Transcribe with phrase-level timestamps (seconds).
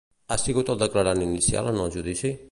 [0.33, 2.33] Ha sigut el declarant inicial en el judici?